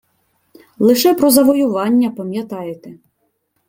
Лише 0.79 1.13
про 1.13 1.29
завоювання 1.29 2.11
пам'ятаєте 2.11 2.97